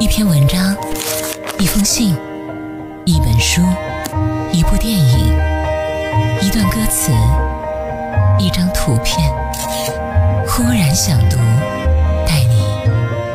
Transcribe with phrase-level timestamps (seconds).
[0.00, 0.76] 一篇文章，
[1.58, 2.14] 一封信，
[3.04, 3.60] 一本书，
[4.52, 5.36] 一部电影，
[6.40, 7.10] 一段歌词，
[8.38, 9.28] 一张图片。
[10.46, 11.36] 忽然想读，
[12.24, 12.62] 带你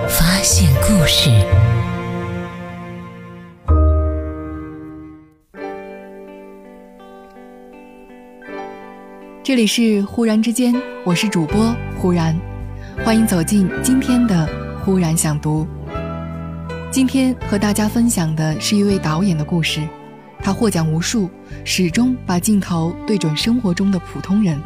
[0.08, 1.30] 发现故事。
[9.44, 10.74] 这里是忽然之间，
[11.04, 12.34] 我是主播忽然，
[13.04, 14.48] 欢迎走进今天的
[14.86, 15.68] 忽然想读。
[16.94, 19.82] 今天和大家分享的是一位导演的故事，
[20.44, 21.28] 他获奖无数，
[21.66, 24.62] 始终把镜头对准生活中的普通人，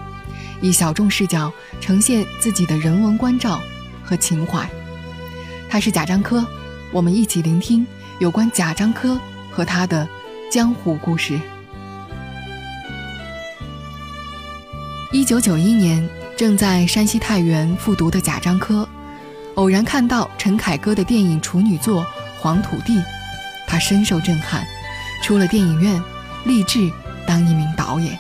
[0.59, 3.61] 以小众视角呈现自己的人文关照
[4.03, 4.69] 和情怀。
[5.69, 6.45] 他是贾樟柯，
[6.91, 7.87] 我们一起聆听
[8.19, 9.17] 有关贾樟柯
[9.49, 10.05] 和他的
[10.51, 11.39] 江湖故事。
[15.13, 16.05] 一九九一年，
[16.35, 18.85] 正在山西太原复读的贾樟柯，
[19.57, 22.05] 偶然看到陈凯歌的电影处女作。
[22.39, 23.01] 黄土地，
[23.65, 24.63] 他深受震撼，
[25.23, 25.99] 出了电影院，
[26.45, 26.89] 立志
[27.25, 28.17] 当一名导演。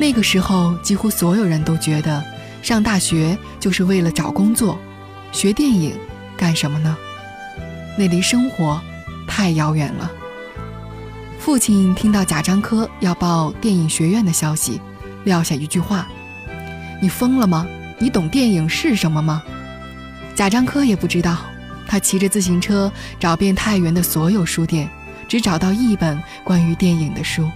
[0.00, 2.24] 那个时候，几乎所有人都觉得，
[2.62, 4.78] 上大学就是为了找工作，
[5.30, 5.94] 学电影
[6.38, 6.96] 干什么呢？
[7.98, 8.80] 那离生活
[9.26, 10.10] 太遥远了。
[11.38, 14.80] 父亲听到贾樟柯要报电影学院的消息，
[15.24, 16.08] 撂下一句话
[17.02, 17.66] ：“你疯了吗？
[17.98, 19.42] 你懂电影是什么吗？”
[20.38, 21.36] 贾樟柯也不知道。
[21.84, 24.88] 他骑着自行车找遍太原的所有书店，
[25.26, 27.50] 只找到一本关于电影的书，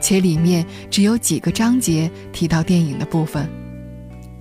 [0.00, 3.46] 且里面只有几个章节提到电影的部分。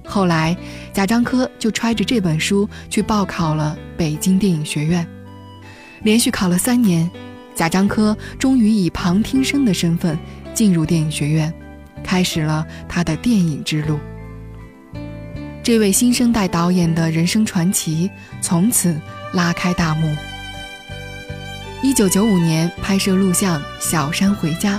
[0.05, 0.55] 后来，
[0.93, 5.05] 贾樟柯就揣着这本书去报考了北京电影学院，
[6.03, 7.11] 连续考了三年，
[7.53, 10.17] 贾樟柯终于以旁听生的身份
[10.53, 11.53] 进入电影学院，
[12.01, 13.99] 开始了他的电影之路。
[15.63, 18.09] 这位新生代导演的人生传奇
[18.41, 18.99] 从此。
[19.33, 20.13] 拉开大幕。
[21.81, 24.77] 一九九五年拍摄录像《小山回家》，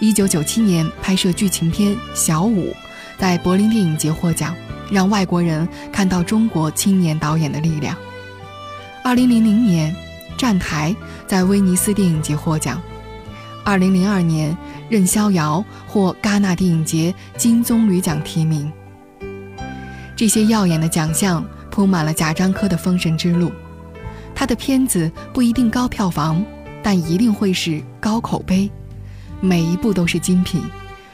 [0.00, 2.72] 一九九七年拍摄剧情片《小五》，
[3.16, 4.52] 在柏林电影节获奖，
[4.90, 7.96] 让外国人看到中国青年导演的力量。
[9.04, 9.94] 二零零零年，
[10.36, 10.92] 《站台》
[11.28, 12.82] 在威尼斯电影节获奖。
[13.64, 14.50] 二零零二年，
[14.88, 18.72] 《任逍遥》获戛纳电影节金棕榈奖提名。
[20.18, 23.52] 这些耀眼的奖项铺满了贾樟柯的封神之路。
[24.34, 26.44] 他的片子不一定高票房，
[26.82, 28.68] 但一定会是高口碑，
[29.40, 30.60] 每一部都是精品，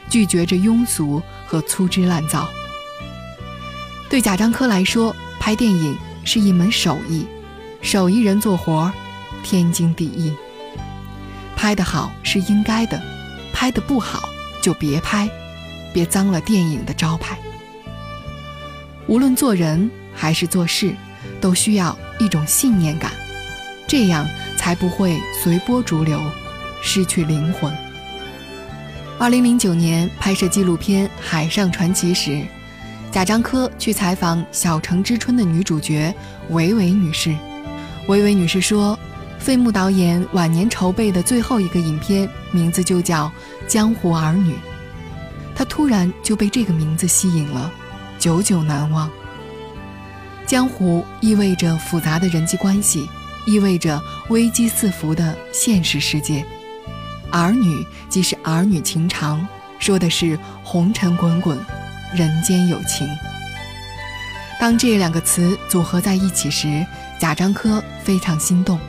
[0.09, 2.49] 拒绝着庸俗和粗制滥造。
[4.09, 7.27] 对贾樟柯来说，拍电影是一门手艺，
[7.83, 8.93] 手艺人做活儿，
[9.43, 10.33] 天经地义。
[11.55, 12.99] 拍得好是应该的，
[13.53, 14.27] 拍得不好
[14.63, 15.29] 就别拍，
[15.93, 17.37] 别脏了电影的招牌。
[19.07, 20.93] 无论做人还是做事。
[21.41, 23.11] 都需要一种信念感，
[23.87, 24.25] 这样
[24.57, 26.19] 才不会随波逐流，
[26.81, 27.71] 失去灵魂。
[29.19, 32.41] 二零零九年拍摄纪录片《海上传奇》时，
[33.11, 36.13] 贾樟柯去采访《小城之春》的女主角
[36.49, 37.35] 维维女士。
[38.07, 38.97] 维维女士说，
[39.37, 43.27] 费穆导演晚年筹备的最后一个影片名字就叫
[43.67, 44.53] 《江湖儿女》，
[45.55, 47.71] 她突然就被这个名字吸引了，
[48.25, 49.07] 久久难忘。
[50.47, 53.07] 江湖意味着复杂的人际关系，
[53.45, 56.43] 意味着危机四伏的现实世界。
[57.31, 59.47] 儿女即是儿女情长，
[59.77, 61.55] 说的是红尘滚滚，
[62.15, 63.07] 人间有情。
[64.59, 66.83] 当这两个词组合在一起时，
[67.19, 68.79] 贾樟柯非常心动，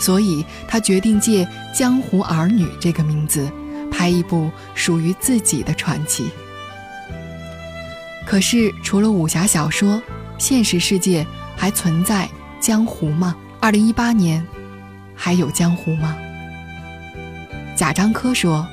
[0.00, 3.48] 所以他决定借《江湖儿女》这个名字，
[3.88, 6.28] 拍一部属于自己的传奇。
[8.26, 10.02] 可是，除了武侠小说，
[10.38, 11.26] 现实世界
[11.56, 13.36] 还存在江湖吗？
[13.60, 14.44] 二零一八年，
[15.14, 16.16] 还有江湖吗？
[17.76, 18.66] 贾樟柯说：“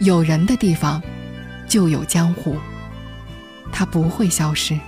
[0.00, 1.02] 有人的地方，
[1.68, 2.56] 就有江湖，
[3.72, 4.78] 它不会消失。”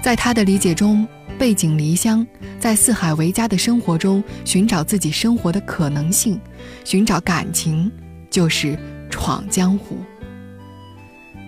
[0.00, 1.06] 在他的理解中，
[1.38, 2.26] 背井离乡，
[2.60, 6.40] 在四海为家的生活中寻找自己生活的可能性，
[6.84, 7.90] 寻找感情，
[8.30, 8.78] 就是
[9.10, 9.98] 闯江湖。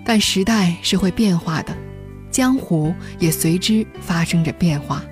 [0.05, 1.77] 但时代是会变化的。
[2.31, 5.03] 江湖也随之发生着变化。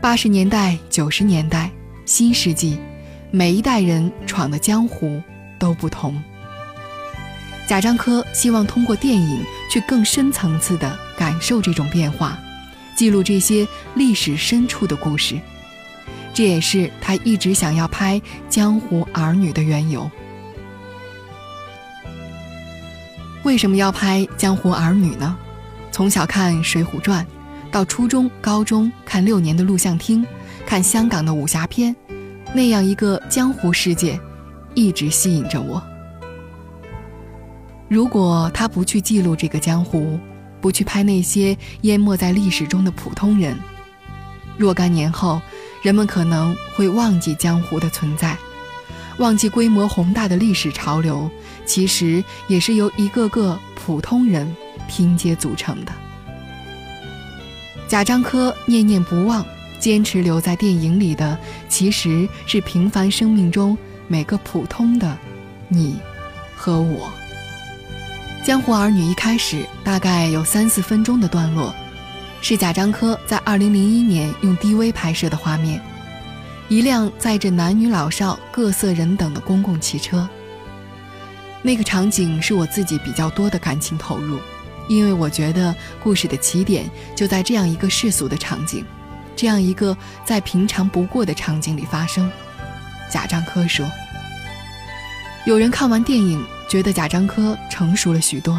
[0.00, 1.70] 八十年代、九十年代、
[2.04, 2.78] 新世纪，
[3.30, 5.22] 每一代人闯的江湖
[5.58, 6.22] 都不同。
[7.66, 12.38] 贾樟柯希望通过电影去更深层次地感受这种变化，
[12.96, 15.38] 记录这些历史深处的故事。
[16.34, 18.18] 这也是他一直想要拍
[18.48, 20.10] 《江湖儿女》的缘由。
[23.50, 25.36] 为什么要拍《江湖儿女》呢？
[25.90, 27.24] 从小看《水浒传》，
[27.72, 30.24] 到初中、高中看六年的录像厅，
[30.64, 31.94] 看香港的武侠片，
[32.54, 34.20] 那样一个江湖世界，
[34.74, 35.82] 一直吸引着我。
[37.88, 40.16] 如果他不去记录这个江湖，
[40.60, 43.58] 不去拍那些淹没在历史中的普通人，
[44.56, 45.42] 若干年后，
[45.82, 48.36] 人们可能会忘记江湖的存在，
[49.18, 51.28] 忘记规模宏大的历史潮流，
[51.70, 54.56] 其实也是由一个个普通人
[54.88, 55.92] 拼接组成的。
[57.86, 59.46] 贾樟柯念念不忘，
[59.78, 61.38] 坚持留在电影里的，
[61.68, 63.78] 其实是平凡生命中
[64.08, 65.16] 每个普通的
[65.68, 65.96] 你
[66.56, 67.08] 和我。
[68.44, 71.72] 《江湖儿女》一开始大概有三四分钟的段落，
[72.40, 75.80] 是贾樟柯在2001年用 DV 拍摄的画面，
[76.68, 80.28] 一辆载着男女老少各色人等的公共汽车。
[81.62, 84.38] 那个场景是我自己比较多的感情投入，
[84.88, 88.84] 因为我觉得故事的起点就在这样一个世俗的场景，
[89.36, 92.30] 这样一个再平常不过的场景里发生。
[93.10, 93.84] 贾樟柯说
[95.46, 98.56] ：“有人看完电影。”觉得贾樟柯成熟了许多，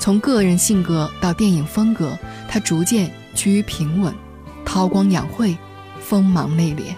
[0.00, 4.12] 从个人性格到电影风格，他逐渐趋于平稳，
[4.64, 5.56] 韬光养晦，
[6.00, 6.92] 锋芒内敛。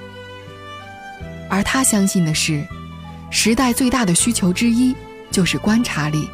[1.50, 2.66] 而他相信的是，
[3.30, 4.96] 时代最大的需求之一
[5.30, 6.28] 就是观察力，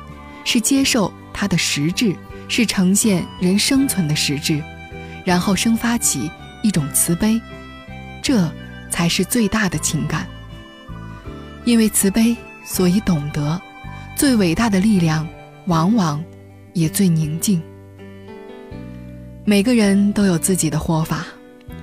[0.45, 2.15] 是接受它的实质，
[2.49, 4.63] 是呈现人生存的实质，
[5.25, 6.31] 然后生发起
[6.63, 7.41] 一种慈悲，
[8.23, 8.51] 这
[8.91, 10.27] 才是最大的情感。
[11.65, 13.61] 因为慈悲，所以懂得。
[14.15, 15.29] 最伟大的力量，
[15.67, 16.25] 往往
[16.73, 17.61] 也最宁静。
[19.45, 21.27] 每个人都有自己的活法，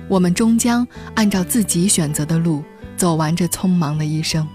[0.08, 2.64] 我们终将按照自己选择的路
[2.96, 4.46] 走完这匆忙的一生。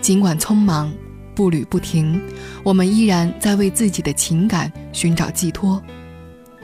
[0.00, 0.92] 尽管匆忙，
[1.38, 2.20] 步履不停，
[2.64, 5.80] 我们依然在为自己的情感寻找寄托。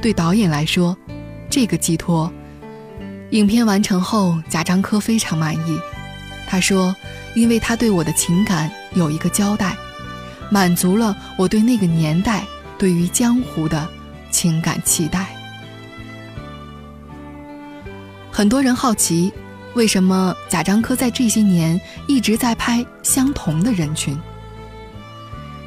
[0.03, 0.97] 对导演来说，
[1.49, 2.29] 这个寄托，
[3.31, 5.79] 影片完成后，贾樟柯非常满意。
[6.49, 6.93] 他说
[7.37, 9.77] ：“因为他对我的情感有一个交代。”
[10.51, 12.45] 满足了我对那个年代
[12.77, 13.89] 对于江湖的
[14.33, 15.37] 情感期待。
[18.33, 19.33] 很多人好奇，
[19.75, 24.19] 为什么贾樟柯在这些年一直在拍相同的人群？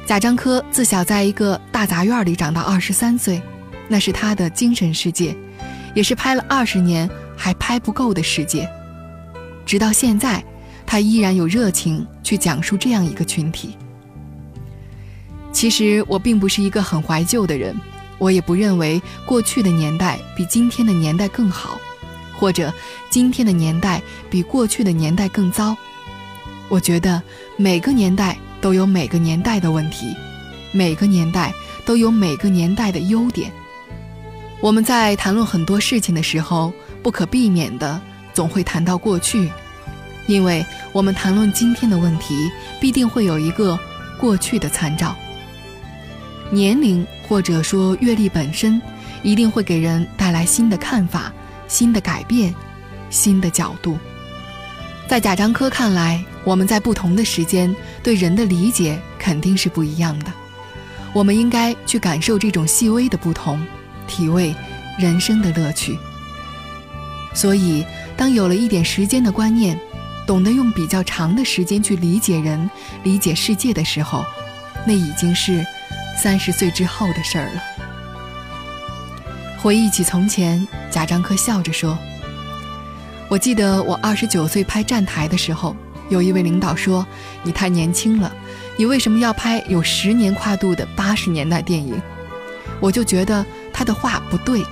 [0.08, 3.42] 贾樟柯自小在一个大杂院里长到二十三岁，
[3.88, 5.36] 那是他的精神世界，
[5.94, 7.06] 也是拍了二十年
[7.36, 8.66] 还拍不够的世界。
[9.66, 10.42] 直到现在，
[10.86, 13.76] 他依然有热情去讲述这样一个群体。
[15.52, 17.78] 其实我并不是一个很怀旧的人，
[18.16, 21.78] 我也不认为过去的年代比今天的年代更好，
[22.34, 22.72] 或者
[23.10, 24.00] 今天的年代
[24.30, 25.76] 比过去的年代更糟。
[26.70, 27.22] 我觉得
[27.58, 30.14] 每个年代都有每个年代的问题，
[30.72, 31.52] 每个年代
[31.84, 33.50] 都有每个年代的优点。
[34.60, 36.72] 我们在谈论很多事情的时候，
[37.02, 38.00] 不可避免的
[38.34, 39.48] 总会谈到过去，
[40.26, 42.50] 因为我们谈论今天的问题，
[42.80, 43.78] 必定会有一个
[44.18, 45.14] 过去的参照。
[46.50, 48.80] 年龄或者说阅历本身，
[49.22, 51.32] 一定会给人带来新的看法、
[51.68, 52.54] 新的改变、
[53.10, 53.96] 新的角度。
[55.06, 60.26] 在贾樟柯看来，我们在不同的时间对人的理解肯定是不一样的。
[61.12, 63.60] 我们应该去感受这种细微的不同，
[64.06, 64.54] 体味
[64.98, 65.98] 人生的乐趣。
[67.34, 67.84] 所以，
[68.16, 69.78] 当有了一点时间的观念，
[70.26, 72.70] 懂得用比较长的时间去理解人、
[73.02, 74.24] 理解世界的时候，
[74.86, 75.64] 那已经是。
[76.20, 77.62] 三十岁之后的事儿了。
[79.56, 81.96] 回忆起从前，贾樟柯笑着说
[83.30, 85.76] ：“我记得我二十九岁拍站台的时候，
[86.08, 87.06] 有一位领导说
[87.42, 88.32] ：‘你太年轻了，
[88.76, 92.00] 你为什么要拍有十年跨度的八十年代电影？’
[92.80, 94.62] 我就觉得他的话不对，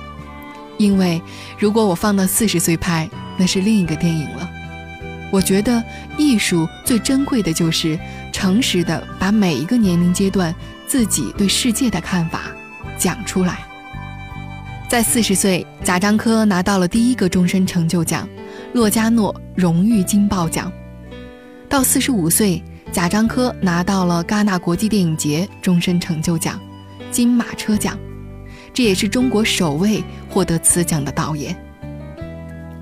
[0.77, 1.21] 因为
[1.57, 4.49] 如果我放到四十岁拍，那是另一个电影了。
[5.31, 5.83] 我觉得
[6.17, 7.99] 艺术最珍贵的就是
[8.31, 10.53] 诚实的把每一个年龄阶段。”
[10.87, 12.43] 自己对世界的看法
[12.97, 13.59] 讲出来。
[14.87, 18.25] 在四十岁，贾樟柯拿到了第一个终身成就奖——
[18.71, 20.71] 洛迦诺荣誉金豹奖。
[21.69, 26.59] 到四十五岁，贾樟柯拿到了戛纳国际电影节终身成就奖——
[27.11, 27.97] 金马车奖，
[28.73, 31.55] 这也是中国首位获得此奖的导演。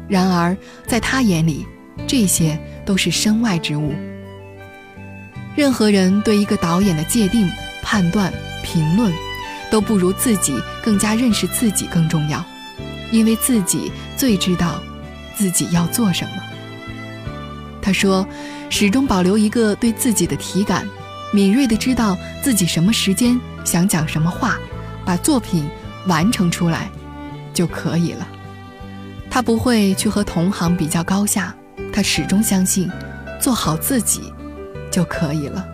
[0.07, 1.65] 然而，在他眼里，
[2.07, 3.93] 这些都是身外之物。
[5.55, 7.49] 任何人对一个导演的界定。
[7.87, 9.13] 判断、评论，
[9.69, 12.43] 都不如自己更加认识自己更重要，
[13.11, 14.81] 因为自己最知道
[15.35, 16.31] 自己要做什么。
[17.83, 18.27] 他说
[18.69, 20.87] ：“始终保留一个对自己的体感，
[21.31, 24.57] 敏锐地知道自己什么时间想讲什么话，
[25.05, 25.65] 把作品
[26.07, 26.89] 完成出来，
[27.53, 28.27] 就可以了。
[29.29, 31.55] 他不会去和同行比较高下，
[31.91, 32.89] 他始终相信，
[33.39, 34.33] 做好自己
[34.91, 35.65] 就可以了。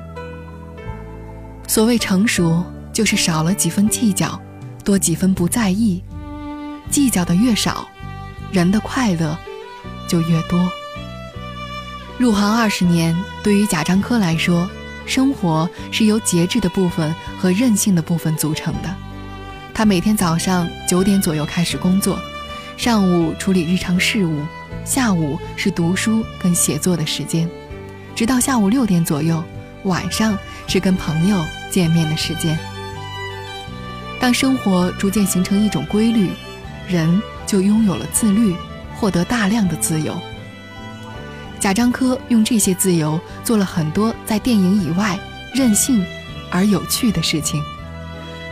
[1.67, 4.39] 所谓成熟，就是少了几分计较，
[4.83, 6.03] 多几分不在意。
[6.89, 7.87] 计较的越少，
[8.51, 9.37] 人的快乐
[10.07, 10.59] 就越多。
[12.21, 14.69] 入行二十年，对于贾樟柯来说，
[15.07, 18.95] 生活是由节制的部分和任性的部分组成的。
[19.73, 22.19] 他每天早上九点左右开始工作，
[22.77, 24.45] 上午处理日常事务，
[24.85, 27.49] 下午是读书跟写作的时间，
[28.13, 29.43] 直到下午六点左右，
[29.85, 30.37] 晚上
[30.67, 32.55] 是跟朋友见面的时间。
[34.19, 36.29] 当生活逐渐形成一种规律。
[36.87, 38.55] 人就拥有了自律，
[38.95, 40.13] 获得大量的自由。
[41.61, 45.17] 贾樟柯用这些自由做了很多在电影以外
[45.53, 46.03] 任性
[46.49, 47.61] 而有趣的事情。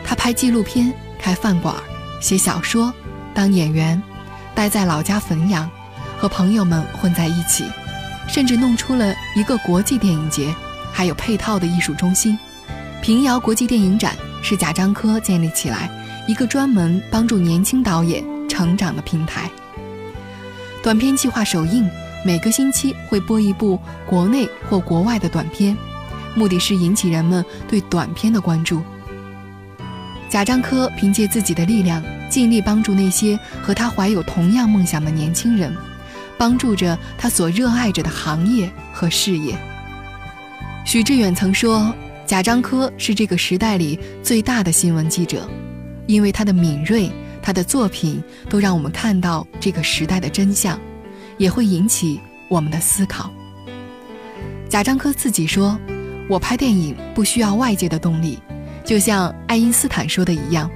[0.04, 1.74] 他拍纪录片、开饭馆、
[2.20, 2.94] 写小说、
[3.34, 4.00] 当演员，
[4.54, 5.68] 待在老家汾阳，
[6.16, 7.64] 和朋友们混在一起，
[8.28, 10.54] 甚至弄出了一个国际电影节，
[10.92, 12.38] 还有配套的艺术中心。
[13.02, 15.90] 平遥国际电影展是贾樟柯建立起来。
[16.28, 19.50] 一个专门帮助年轻导演成长的平台。
[20.80, 21.90] 短片计划首映，
[22.22, 25.76] 每个星期会播一部国内或国外的短片，
[26.34, 28.82] 目的是引起人们对短片的关注。
[30.28, 35.74] 贾樟柯凭借自己的力量，尽力帮助那些和他怀有同样梦想的年轻人，
[36.36, 39.56] 帮助着他所热爱着的行业和事业。
[40.84, 41.92] 许志远曾说
[42.26, 45.48] ：“贾樟柯是这个时代里最大的新闻记者。”
[46.06, 47.10] 因为他的敏锐，
[47.40, 50.78] 他的作品都让我们看到这个时代的真相，
[51.40, 53.32] 也会引起我们的思考。
[54.68, 55.80] 贾樟柯自己说
[56.28, 58.38] ：“我拍电影不需要外界的动力，
[58.84, 60.70] 就像爱因斯坦说的一样，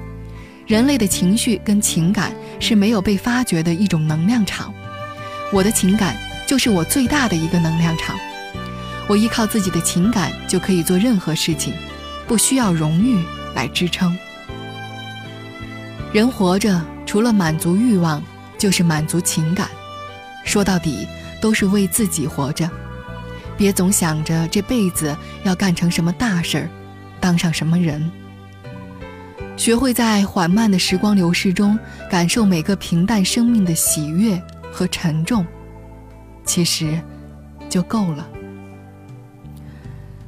[0.67, 4.73] 人类的情绪跟情感是没有被发掘的一种能量场。
[5.53, 6.17] 我的情感
[6.47, 8.17] 就是我最大的一个能量场，
[9.07, 11.75] 我依靠自己的情感就可以做任何事情，
[12.27, 13.23] 不需要荣誉
[13.55, 14.17] 来支撑。”
[16.11, 18.23] 人活着，除了满足欲望，
[18.57, 19.69] 就是满足情感。
[20.45, 21.09] 说到底，
[21.41, 22.71] 都是为自己活着。
[23.57, 26.69] 别总想着这辈子要干成什么大事儿，
[27.21, 28.11] 当上什么人。
[29.57, 31.79] 学会在缓慢的时光流逝中，
[32.11, 34.41] 感受每个平淡生命的喜悦
[34.73, 35.47] 和沉重，
[36.45, 37.01] 其实
[37.69, 38.29] 就够了。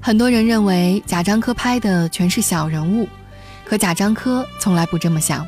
[0.00, 3.08] 很多人认为贾樟柯拍的全是小人物，
[3.64, 5.44] 可贾樟柯从来不这么想。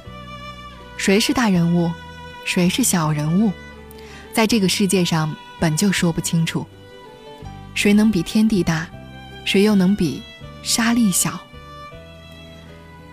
[0.97, 1.89] 谁是大人物，
[2.45, 3.53] 谁是小人物，
[4.39, 6.65] 在这个世界上本就说不清楚。
[7.75, 8.89] 谁能比天地大，
[9.45, 10.23] 谁又能比
[10.63, 11.41] 沙粒小？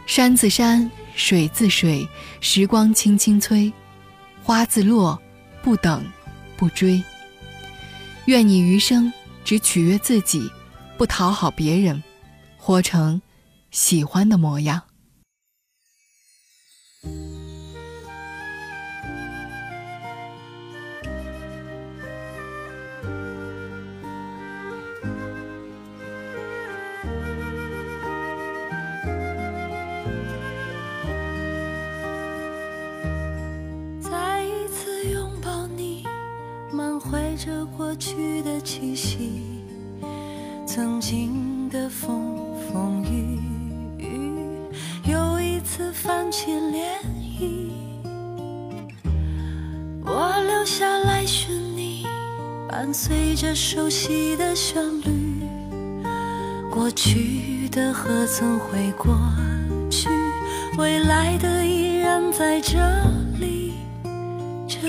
[0.06, 2.08] 山自山，水自水，
[2.42, 3.74] 时光轻轻催，
[4.44, 5.20] 花自落，
[5.64, 6.06] 不等，
[6.56, 7.04] 不追。
[8.26, 9.12] 愿你余生
[9.44, 10.48] 只取悦自己，
[10.96, 12.04] 不讨好别人，
[12.56, 13.20] 活成
[13.72, 14.80] 喜欢的模样。
[37.86, 39.44] 过去的气息，
[40.66, 42.36] 曾经的风
[42.68, 43.40] 风雨
[44.00, 44.32] 雨，
[45.06, 46.82] 又一次泛起涟
[47.40, 47.70] 漪。
[50.04, 52.08] 我留下来寻你，
[52.68, 55.46] 伴随着熟悉的旋律。
[56.72, 59.16] 过去的何曾会过
[59.92, 60.10] 去？
[60.80, 62.80] 未来的依然在这
[63.40, 63.76] 里，
[64.68, 64.80] 这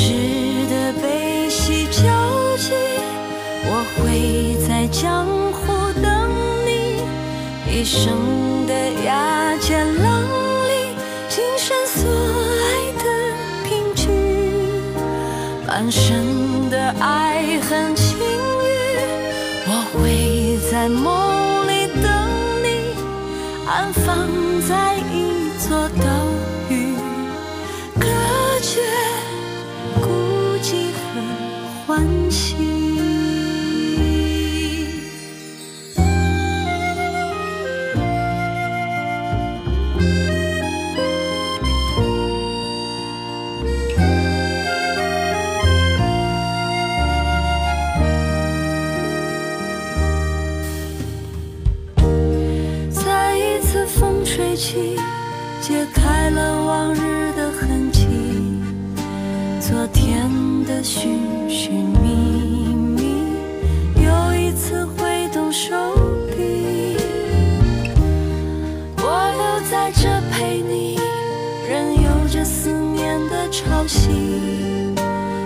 [0.00, 0.12] 时
[0.70, 2.02] 的悲喜交
[2.56, 2.70] 集，
[3.66, 6.06] 我会在江湖等
[6.64, 7.02] 你；
[7.68, 8.72] 一生的
[9.04, 10.22] 牙尖浪
[10.68, 10.94] 里，
[11.28, 12.08] 今生所
[12.62, 12.64] 爱
[13.02, 13.04] 的
[13.64, 14.06] 凭据，
[15.66, 18.66] 半生的爱恨情欲，
[19.66, 22.06] 我会在梦里等
[22.62, 22.94] 你，
[23.66, 24.16] 安放
[24.68, 26.06] 在一座岛
[54.38, 54.94] 吹起，
[55.60, 58.06] 解开了往日的痕迹，
[59.60, 60.30] 昨天
[60.64, 61.18] 的寻
[61.50, 63.02] 寻觅觅，
[63.96, 65.74] 又一次挥动手
[66.28, 66.96] 臂，
[68.98, 71.00] 我留在这陪你，
[71.68, 74.94] 任由着思念的潮汐，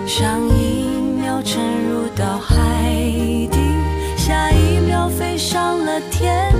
[0.07, 0.85] 上一
[1.19, 2.93] 秒沉入到海
[3.51, 3.59] 底，
[4.19, 6.52] 下一秒飞上了天。